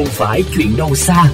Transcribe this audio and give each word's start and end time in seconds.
không 0.00 0.08
phải 0.08 0.42
chuyện 0.56 0.76
đâu 0.76 0.94
xa. 0.94 1.24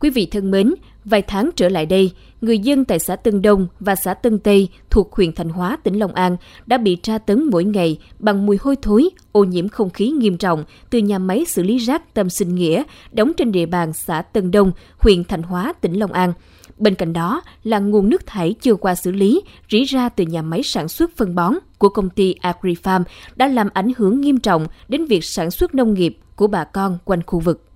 Quý 0.00 0.10
vị 0.10 0.26
thân 0.26 0.50
mến, 0.50 0.74
vài 1.04 1.22
tháng 1.22 1.50
trở 1.56 1.68
lại 1.68 1.86
đây, 1.86 2.10
người 2.40 2.58
dân 2.58 2.84
tại 2.84 2.98
xã 2.98 3.16
Tân 3.16 3.42
Đông 3.42 3.66
và 3.80 3.94
xã 3.94 4.14
Tân 4.14 4.38
Tây 4.38 4.68
thuộc 4.90 5.14
huyện 5.14 5.32
Thành 5.32 5.48
Hóa, 5.48 5.76
tỉnh 5.82 5.98
Long 5.98 6.14
An 6.14 6.36
đã 6.66 6.78
bị 6.78 6.96
tra 7.02 7.18
tấn 7.18 7.44
mỗi 7.50 7.64
ngày 7.64 7.98
bằng 8.18 8.46
mùi 8.46 8.58
hôi 8.60 8.76
thối, 8.82 9.10
ô 9.32 9.44
nhiễm 9.44 9.68
không 9.68 9.90
khí 9.90 10.08
nghiêm 10.10 10.36
trọng 10.36 10.64
từ 10.90 10.98
nhà 10.98 11.18
máy 11.18 11.44
xử 11.48 11.62
lý 11.62 11.78
rác 11.78 12.14
Tâm 12.14 12.30
Sinh 12.30 12.54
Nghĩa 12.54 12.82
đóng 13.12 13.32
trên 13.36 13.52
địa 13.52 13.66
bàn 13.66 13.92
xã 13.92 14.22
Tân 14.22 14.50
Đông, 14.50 14.72
huyện 14.98 15.24
Thành 15.24 15.42
Hóa, 15.42 15.72
tỉnh 15.80 15.92
Long 15.92 16.12
An. 16.12 16.32
Bên 16.80 16.94
cạnh 16.94 17.12
đó 17.12 17.42
là 17.64 17.78
nguồn 17.78 18.08
nước 18.08 18.26
thải 18.26 18.54
chưa 18.60 18.74
qua 18.74 18.94
xử 18.94 19.12
lý 19.12 19.42
rỉ 19.70 19.84
ra 19.84 20.08
từ 20.08 20.24
nhà 20.24 20.42
máy 20.42 20.62
sản 20.62 20.88
xuất 20.88 21.16
phân 21.16 21.34
bón 21.34 21.54
của 21.78 21.88
công 21.88 22.10
ty 22.10 22.34
AgriFarm 22.42 23.04
đã 23.36 23.48
làm 23.48 23.68
ảnh 23.74 23.92
hưởng 23.96 24.20
nghiêm 24.20 24.38
trọng 24.38 24.66
đến 24.88 25.04
việc 25.04 25.24
sản 25.24 25.50
xuất 25.50 25.74
nông 25.74 25.94
nghiệp 25.94 26.18
của 26.36 26.46
bà 26.46 26.64
con 26.64 26.98
quanh 27.04 27.22
khu 27.26 27.40
vực. 27.40 27.66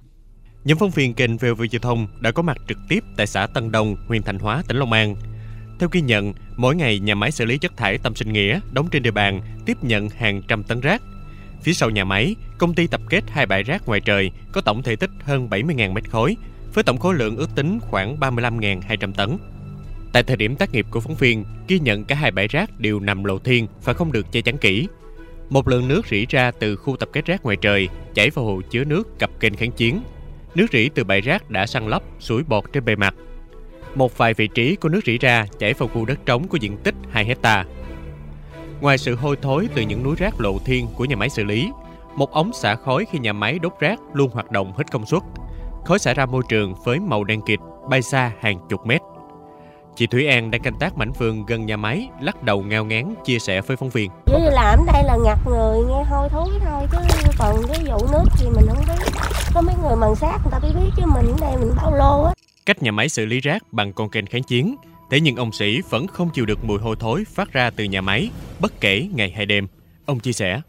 Nhóm 0.65 0.79
phóng 0.79 0.91
viên 0.91 1.15
kênh 1.15 1.37
VOV 1.37 1.63
Giao 1.71 1.81
thông 1.83 2.07
đã 2.21 2.31
có 2.31 2.43
mặt 2.43 2.57
trực 2.69 2.79
tiếp 2.89 3.05
tại 3.17 3.27
xã 3.27 3.47
Tân 3.47 3.73
Đồng, 3.73 3.97
huyện 4.09 4.23
Thành 4.23 4.39
Hóa, 4.39 4.63
tỉnh 4.69 4.77
Long 4.77 4.93
An. 4.93 5.17
Theo 5.79 5.89
ghi 5.93 6.01
nhận, 6.01 6.33
mỗi 6.57 6.77
ngày 6.77 6.99
nhà 6.99 7.15
máy 7.15 7.31
xử 7.31 7.45
lý 7.45 7.59
chất 7.59 7.77
thải 7.77 7.99
Tâm 7.99 8.15
Sinh 8.15 8.33
Nghĩa 8.33 8.61
đóng 8.73 8.89
trên 8.91 9.03
địa 9.03 9.11
bàn 9.11 9.41
tiếp 9.67 9.77
nhận 9.83 10.09
hàng 10.09 10.43
trăm 10.49 10.63
tấn 10.63 10.81
rác. 10.81 11.03
Phía 11.63 11.73
sau 11.73 11.91
nhà 11.91 12.05
máy, 12.05 12.35
công 12.59 12.75
ty 12.75 12.87
tập 12.87 13.01
kết 13.11 13.25
hai 13.29 13.47
bãi 13.47 13.63
rác 13.63 13.87
ngoài 13.87 14.01
trời 14.01 14.31
có 14.53 14.61
tổng 14.61 14.83
thể 14.83 14.97
tích 14.97 15.11
hơn 15.25 15.49
70.000 15.49 15.93
mét 15.93 16.11
khối, 16.11 16.37
với 16.75 16.85
tổng 16.85 16.99
khối 16.99 17.15
lượng 17.15 17.37
ước 17.37 17.55
tính 17.55 17.79
khoảng 17.81 18.17
35.200 18.17 19.13
tấn. 19.13 19.37
Tại 20.13 20.23
thời 20.23 20.37
điểm 20.37 20.57
tác 20.57 20.73
nghiệp 20.73 20.87
của 20.91 21.01
phóng 21.01 21.15
viên, 21.15 21.45
ghi 21.69 21.79
nhận 21.79 22.05
cả 22.05 22.17
hai 22.17 22.31
bãi 22.31 22.49
rác 22.49 22.81
đều 22.81 23.01
nằm 23.01 23.25
lộ 23.25 23.39
thiên 23.39 23.67
và 23.85 23.93
không 23.93 24.13
được 24.13 24.33
che 24.33 24.41
chắn 24.41 24.59
kỹ. 24.59 24.89
Một 25.51 25.69
lượng 25.69 25.89
nước 25.89 26.07
rỉ 26.07 26.27
ra 26.29 26.51
từ 26.51 26.77
khu 26.77 26.97
tập 26.97 27.09
kết 27.13 27.27
rác 27.27 27.45
ngoài 27.45 27.57
trời 27.57 27.89
chảy 28.15 28.31
vào 28.31 28.45
hồ 28.45 28.61
chứa 28.71 28.85
nước 28.85 29.19
cặp 29.19 29.31
kênh 29.41 29.57
kháng 29.57 29.73
chiến 29.73 30.01
Nước 30.55 30.67
rỉ 30.73 30.89
từ 30.89 31.05
bãi 31.05 31.21
rác 31.21 31.51
đã 31.51 31.67
săn 31.67 31.89
lấp, 31.89 32.03
sủi 32.21 32.43
bọt 32.43 32.65
trên 32.73 32.85
bề 32.85 32.97
mặt. 32.97 33.15
Một 33.95 34.19
vài 34.19 34.35
vị 34.35 34.49
trí 34.55 34.77
của 34.77 34.89
nước 34.89 35.01
rỉ 35.07 35.19
ra 35.19 35.47
chảy 35.59 35.73
vào 35.73 35.89
khu 35.89 36.05
đất 36.05 36.27
trống 36.27 36.49
có 36.49 36.59
diện 36.61 36.77
tích 36.77 36.95
2 37.11 37.25
hecta. 37.25 37.65
Ngoài 38.81 38.99
sự 38.99 39.15
hôi 39.15 39.37
thối 39.43 39.69
từ 39.75 39.83
những 39.83 40.03
núi 40.03 40.17
rác 40.19 40.41
lộ 40.41 40.59
thiên 40.65 40.87
của 40.97 41.05
nhà 41.05 41.17
máy 41.17 41.29
xử 41.29 41.45
lý, 41.45 41.71
một 42.17 42.33
ống 42.33 42.53
xả 42.53 42.75
khói 42.75 43.07
khi 43.13 43.19
nhà 43.19 43.33
máy 43.33 43.59
đốt 43.59 43.73
rác 43.81 43.99
luôn 44.13 44.31
hoạt 44.31 44.51
động 44.51 44.73
hết 44.73 44.85
công 44.93 45.07
suất. 45.07 45.23
Khói 45.85 45.99
xả 45.99 46.15
ra 46.15 46.27
môi 46.27 46.43
trường 46.49 46.75
với 46.85 47.01
màu 47.01 47.25
đen 47.25 47.41
kịt, 47.47 47.61
bay 47.91 48.03
xa 48.03 48.33
hàng 48.41 48.59
chục 48.69 48.87
mét. 48.87 49.01
Chị 49.97 50.07
Thủy 50.07 50.27
An 50.27 50.51
đang 50.51 50.63
canh 50.63 50.79
tác 50.79 50.97
mảnh 50.97 51.13
vườn 51.13 51.47
gần 51.47 51.67
nhà 51.67 51.77
máy, 51.77 52.09
lắc 52.21 52.43
đầu 52.43 52.63
ngao 52.63 52.85
ngán 52.85 53.15
chia 53.25 53.39
sẻ 53.39 53.61
với 53.61 53.77
phóng 53.77 53.91
viên. 53.91 54.11
Chứ 54.27 54.39
làm 54.39 54.87
đây 54.93 55.03
là 55.05 55.17
ngặt 55.25 55.39
người 55.47 55.79
nghe 55.89 56.05
hôi 56.11 56.29
thối 56.29 56.49
thôi 56.65 56.87
chứ 56.93 57.31
còn 57.39 57.57
cái 57.69 57.79
vụ 57.87 58.07
nước 58.13 58.25
thì 58.39 58.47
mình 58.47 58.67
không 58.69 58.85
biết. 58.89 59.13
Có 59.55 59.63
mấy 59.63 59.75
người 59.83 59.97
bằng 60.01 60.15
sát 60.15 60.39
người 60.45 60.53
ta 60.53 60.59
biết 60.59 60.69
biết 60.75 60.91
chứ 60.97 61.03
mình 61.07 61.27
ở 61.27 61.37
đây 61.41 61.57
mình 61.57 61.71
bao 61.77 61.97
lô 61.97 62.25
á. 62.25 62.33
Cách 62.67 62.83
nhà 62.83 62.93
máy 62.93 63.09
xử 63.09 63.27
lý 63.27 63.41
rác 63.41 63.73
bằng 63.73 63.93
con 63.93 64.09
kênh 64.11 64.27
kháng 64.27 64.43
chiến, 64.43 64.77
thế 65.11 65.21
nhưng 65.21 65.37
ông 65.37 65.53
sĩ 65.53 65.81
vẫn 65.91 66.07
không 66.07 66.31
chịu 66.31 66.47
được 66.47 66.65
mùi 66.65 66.79
hôi 66.79 66.97
thối 67.01 67.25
phát 67.35 67.53
ra 67.53 67.71
từ 67.71 67.85
nhà 67.85 68.01
máy, 68.01 68.31
bất 68.61 68.81
kể 68.81 69.09
ngày 69.15 69.31
hay 69.37 69.47
đêm. 69.47 69.67
Ông 70.07 70.21
chia 70.21 70.33
sẻ. 70.33 70.61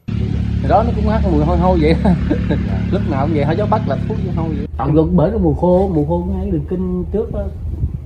Thì 0.61 0.70
đó 0.70 0.84
nó 0.84 0.89
cũng 0.95 1.08
hát 1.08 1.22
mùi 1.31 1.45
hôi 1.45 1.58
hôi 1.58 1.78
vậy. 1.81 1.95
Lúc 2.92 3.02
nào 3.09 3.25
cũng 3.25 3.36
vậy 3.36 3.45
hơi 3.45 3.56
gió 3.58 3.66
bắt 3.66 3.81
là 3.88 3.98
thuốc 4.08 4.17
hôi 4.36 4.50
vậy. 4.50 4.67
Tận 4.78 4.95
dụng 4.95 5.16
bởi 5.16 5.30
cái 5.31 5.39
mùa 5.39 5.53
khô 5.53 5.92
mùa 5.94 6.06
khô 6.06 6.28
ngay 6.30 6.52
đường 6.52 6.66
kinh 6.70 7.03
trước 7.12 7.31
đó 7.34 7.44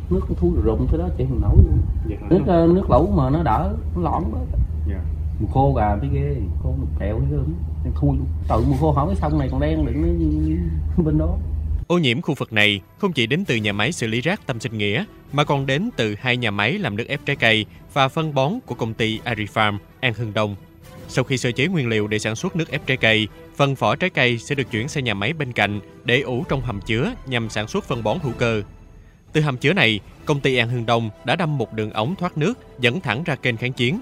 nước 0.10 0.22
thu 0.38 0.54
rụng 0.64 0.88
cái 0.92 1.00
đó 1.00 1.10
chị 1.18 1.26
không 1.30 1.42
nổi 1.42 1.56
luôn 1.58 1.78
dạ, 2.08 2.18
nước 2.30 2.42
nó... 2.46 2.68
nước 2.68 2.90
lũ 2.90 3.14
mà 3.16 3.30
nó 3.30 3.44
đỡ 3.44 3.74
nó 3.96 4.02
lõn 4.02 4.24
đó 4.32 4.40
dạ. 4.90 5.00
mùa 5.40 5.48
khô 5.48 5.74
gà 5.74 5.98
thấy 6.02 6.10
ghê 6.14 6.36
khô 6.64 6.70
một 6.70 6.88
kẹo 7.00 7.20
cái 7.20 7.28
gớm 7.32 7.54
thui 7.96 8.18
luôn. 8.18 8.26
Tự 8.50 8.64
mùa 8.68 8.78
khô 8.80 8.92
hỏi 8.92 9.08
cái 9.08 9.16
sông 9.16 9.40
này 9.40 9.50
còn 9.52 9.60
đen 9.60 9.86
đừng 9.86 10.02
nó 10.98 11.04
bên 11.04 11.18
đó. 11.18 11.38
Ô 11.88 11.98
nhiễm 11.98 12.22
khu 12.22 12.34
vực 12.34 12.54
này 12.54 12.82
không 12.98 13.14
chỉ 13.14 13.26
đến 13.26 13.46
từ 13.46 13.56
nhà 13.56 13.74
máy 13.74 13.92
xử 13.92 14.08
lý 14.08 14.22
rác 14.22 14.42
Tâm 14.46 14.60
Sinh 14.60 14.78
Nghĩa, 14.78 15.06
mà 15.34 15.44
còn 15.44 15.66
đến 15.66 15.90
từ 15.98 16.16
hai 16.20 16.38
nhà 16.38 16.52
máy 16.52 16.78
làm 16.78 16.96
nước 16.96 17.08
ép 17.08 17.20
trái 17.26 17.36
cây 17.36 17.66
và 17.94 18.08
phân 18.08 18.34
bón 18.34 18.54
của 18.66 18.76
công 18.76 18.94
ty 18.94 19.20
AgriFarm 19.26 19.78
An 20.00 20.14
Hưng 20.14 20.34
Đông. 20.34 20.56
Sau 21.12 21.24
khi 21.24 21.38
sơ 21.38 21.52
chế 21.52 21.68
nguyên 21.68 21.88
liệu 21.88 22.08
để 22.08 22.20
sản 22.20 22.36
xuất 22.36 22.56
nước 22.56 22.72
ép 22.72 22.88
trái 22.88 22.98
cây, 22.98 23.28
phần 23.56 23.76
vỏ 23.76 23.96
trái 23.96 24.10
cây 24.10 24.38
sẽ 24.38 24.56
được 24.56 24.72
chuyển 24.72 24.88
sang 24.88 25.04
nhà 25.04 25.14
máy 25.14 25.34
bên 25.34 25.54
cạnh 25.54 25.80
để 26.04 26.22
ủ 26.22 26.44
trong 26.50 26.62
hầm 26.62 26.82
chứa 26.82 27.14
nhằm 27.26 27.50
sản 27.50 27.68
xuất 27.68 27.86
phân 27.86 28.04
bón 28.04 28.20
hữu 28.24 28.32
cơ. 28.32 28.62
Từ 29.34 29.42
hầm 29.42 29.58
chứa 29.58 29.74
này, 29.74 30.00
công 30.26 30.40
ty 30.40 30.58
An 30.58 30.70
Hưng 30.70 30.86
Đông 30.86 31.10
đã 31.26 31.36
đâm 31.36 31.58
một 31.58 31.74
đường 31.74 31.92
ống 31.92 32.16
thoát 32.16 32.38
nước 32.38 32.54
dẫn 32.80 33.02
thẳng 33.02 33.24
ra 33.24 33.36
kênh 33.36 33.58
kháng 33.58 33.74
chiến. 33.74 34.02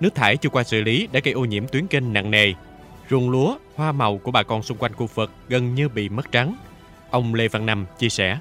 Nước 0.00 0.14
thải 0.14 0.36
chưa 0.36 0.48
qua 0.48 0.62
xử 0.62 0.80
lý 0.80 1.08
đã 1.12 1.20
gây 1.24 1.34
ô 1.34 1.44
nhiễm 1.44 1.68
tuyến 1.68 1.86
kênh 1.86 2.12
nặng 2.12 2.30
nề. 2.30 2.52
Ruộng 3.10 3.30
lúa, 3.30 3.56
hoa 3.76 3.92
màu 3.92 4.18
của 4.18 4.30
bà 4.30 4.42
con 4.42 4.62
xung 4.62 4.78
quanh 4.78 4.92
khu 4.94 5.08
vực 5.14 5.30
gần 5.48 5.74
như 5.74 5.88
bị 5.88 6.08
mất 6.08 6.32
trắng. 6.32 6.54
Ông 7.10 7.34
Lê 7.34 7.48
Văn 7.48 7.66
Năm 7.66 7.86
chia 7.98 8.08
sẻ. 8.08 8.38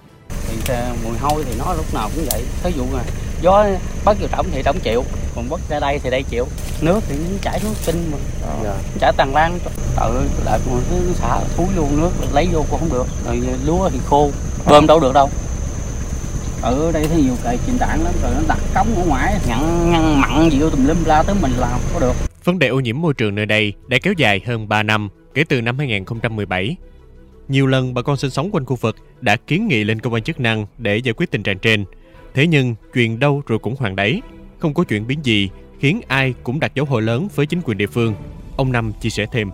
Thì 0.65 0.73
mùi 1.03 1.17
hôi 1.17 1.43
thì 1.45 1.55
nó 1.59 1.73
lúc 1.73 1.93
nào 1.93 2.09
cũng 2.15 2.25
vậy. 2.31 2.43
Thí 2.63 2.71
dụ 2.77 2.83
là 2.93 3.03
gió 3.41 3.65
bắt 4.05 4.17
vào 4.19 4.29
trống 4.31 4.45
thì 4.51 4.61
trống 4.63 4.79
chịu, 4.83 5.03
còn 5.35 5.49
bắt 5.49 5.59
ra 5.69 5.79
đây 5.79 5.99
thì 6.03 6.09
đây 6.09 6.23
chịu. 6.23 6.45
Nước 6.81 6.99
thì 7.07 7.15
nó 7.17 7.37
chảy 7.41 7.59
xuống 7.59 7.73
kinh 7.85 8.11
mà. 8.11 8.17
Dạ. 8.63 8.73
Chảy 8.99 9.11
tàn 9.17 9.35
lan. 9.35 9.59
Tự 9.99 10.21
lại 10.45 10.59
nó 10.67 11.13
xả 11.13 11.39
thúi 11.55 11.67
luôn 11.75 12.01
nước 12.01 12.11
lấy 12.33 12.47
vô 12.51 12.65
cũng 12.69 12.79
không 12.79 12.89
được. 12.91 13.07
Rồi 13.25 13.41
lúa 13.65 13.89
thì 13.89 13.99
khô, 14.05 14.31
bơm 14.65 14.87
đâu 14.87 14.99
được 14.99 15.13
đâu 15.13 15.29
ở 16.61 16.91
đây 16.91 17.07
thấy 17.07 17.21
nhiều 17.21 17.35
cây 17.43 17.57
chim 17.65 17.75
đạn 17.79 18.03
lắm 18.03 18.13
rồi 18.21 18.31
nó 18.35 18.41
đặt 18.47 18.59
cống 18.75 18.95
ở 18.95 19.05
ngoài 19.07 19.39
ngăn 19.47 19.91
ngăn 19.91 20.21
mặn 20.21 20.49
gì 20.49 20.59
tùm 20.59 20.85
lum 20.87 21.03
la 21.05 21.23
tới 21.23 21.35
mình 21.41 21.51
làm 21.57 21.79
có 21.93 21.99
được 21.99 22.13
vấn 22.43 22.59
đề 22.59 22.67
ô 22.67 22.79
nhiễm 22.79 23.01
môi 23.01 23.13
trường 23.13 23.35
nơi 23.35 23.45
đây 23.45 23.73
đã 23.87 23.97
kéo 24.01 24.13
dài 24.17 24.41
hơn 24.45 24.67
3 24.67 24.83
năm 24.83 25.09
kể 25.33 25.43
từ 25.49 25.61
năm 25.61 25.77
2017 25.77 26.75
nhiều 27.47 27.67
lần 27.67 27.93
bà 27.93 28.01
con 28.01 28.17
sinh 28.17 28.31
sống 28.31 28.49
quanh 28.51 28.65
khu 28.65 28.75
vực 28.75 28.95
đã 29.21 29.35
kiến 29.35 29.67
nghị 29.67 29.83
lên 29.83 29.99
cơ 29.99 30.09
quan 30.09 30.23
chức 30.23 30.39
năng 30.39 30.65
để 30.77 30.97
giải 30.97 31.13
quyết 31.13 31.31
tình 31.31 31.43
trạng 31.43 31.59
trên 31.59 31.85
thế 32.33 32.47
nhưng 32.47 32.75
chuyện 32.93 33.19
đâu 33.19 33.41
rồi 33.47 33.59
cũng 33.59 33.75
hoàn 33.79 33.95
đấy 33.95 34.21
không 34.59 34.73
có 34.73 34.83
chuyện 34.83 35.07
biến 35.07 35.19
gì 35.23 35.49
khiến 35.79 36.01
ai 36.07 36.33
cũng 36.43 36.59
đặt 36.59 36.75
dấu 36.75 36.85
hỏi 36.85 37.01
lớn 37.01 37.27
với 37.35 37.45
chính 37.45 37.61
quyền 37.61 37.77
địa 37.77 37.87
phương. 37.87 38.15
Ông 38.57 38.71
năm 38.71 38.93
chia 39.01 39.09
sẻ 39.09 39.25
thêm. 39.31 39.51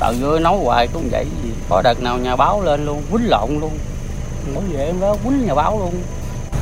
Tự 0.00 0.38
nói 0.42 0.58
hoài 0.64 0.88
cũng 0.92 1.08
vậy 1.10 1.26
có 1.68 1.82
đợt 1.84 2.02
nào 2.02 2.18
nhà 2.18 2.36
báo 2.36 2.62
lên 2.62 2.86
luôn 2.86 3.02
quýnh 3.12 3.28
lộn 3.28 3.50
luôn. 3.60 3.78
Nói 4.54 4.62
về 4.72 4.84
em 4.84 5.00
đó 5.00 5.16
quýnh 5.24 5.46
nhà 5.46 5.54
báo 5.54 5.78
luôn. 5.78 5.94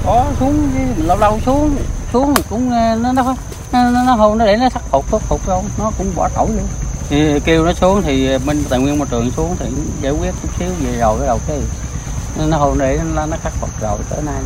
Có 0.04 0.26
xuống 0.40 0.68
lâu 0.96 1.18
lâu 1.18 1.40
xuống 1.40 1.76
xuống 2.12 2.34
thì 2.36 2.42
cũng 2.50 2.70
ờ, 2.70 2.98
nó 3.02 3.12
nó 3.12 3.36
nó 3.72 3.90
nó 3.90 4.14
hôn 4.14 4.38
nó 4.38 4.46
để 4.46 4.56
nó 4.56 4.68
khắc 4.68 4.82
phục 4.82 5.10
khắc 5.10 5.20
phục 5.20 5.40
không? 5.46 5.64
Nó 5.78 5.90
cũng 5.98 6.12
bỏ 6.16 6.28
tỏi 6.34 6.48
luôn 6.48 6.66
thì 7.08 7.40
kêu 7.44 7.64
nó 7.64 7.72
xuống 7.72 8.02
thì 8.02 8.38
bên 8.46 8.64
tài 8.68 8.80
nguyên 8.80 8.98
môi 8.98 9.08
trường 9.10 9.30
xuống 9.30 9.56
thì 9.58 9.66
giải 10.02 10.12
quyết 10.12 10.34
chút 10.42 10.48
xíu 10.58 10.68
về 10.80 10.98
rồi 10.98 11.16
cái 11.18 11.26
đầu 11.26 11.38
cái 11.46 11.58
nó 12.48 12.56
hôn 12.56 12.78
để 12.78 13.00
nó, 13.14 13.26
nó 13.26 13.36
khắc 13.42 13.52
phục 13.52 13.70
rồi 13.80 13.98
tới 14.10 14.22
nay 14.22 14.42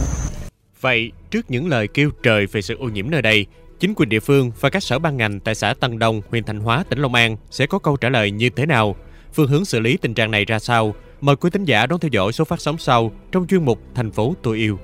Vậy, 0.80 1.12
trước 1.30 1.50
những 1.50 1.68
lời 1.68 1.88
kêu 1.88 2.10
trời 2.22 2.46
về 2.46 2.62
sự 2.62 2.76
ô 2.76 2.88
nhiễm 2.88 3.10
nơi 3.10 3.22
đây, 3.22 3.46
chính 3.80 3.94
quyền 3.96 4.08
địa 4.08 4.20
phương 4.20 4.52
và 4.60 4.70
các 4.70 4.82
sở 4.82 4.98
ban 4.98 5.16
ngành 5.16 5.40
tại 5.40 5.54
xã 5.54 5.74
Tân 5.74 5.98
Đông, 5.98 6.22
huyện 6.30 6.44
Thành 6.44 6.60
Hóa, 6.60 6.84
tỉnh 6.88 6.98
Long 6.98 7.14
An 7.14 7.36
sẽ 7.50 7.66
có 7.66 7.78
câu 7.78 7.96
trả 7.96 8.08
lời 8.08 8.30
như 8.30 8.50
thế 8.50 8.66
nào? 8.66 8.96
Phương 9.34 9.48
hướng 9.48 9.64
xử 9.64 9.80
lý 9.80 9.96
tình 9.96 10.14
trạng 10.14 10.30
này 10.30 10.44
ra 10.44 10.58
sao? 10.58 10.94
Mời 11.20 11.36
quý 11.36 11.50
thính 11.50 11.64
giả 11.64 11.86
đón 11.86 12.00
theo 12.00 12.08
dõi 12.12 12.32
số 12.32 12.44
phát 12.44 12.60
sóng 12.60 12.78
sau 12.78 13.12
trong 13.32 13.46
chuyên 13.46 13.64
mục 13.64 13.80
Thành 13.94 14.10
phố 14.10 14.34
tôi 14.42 14.56
yêu. 14.56 14.78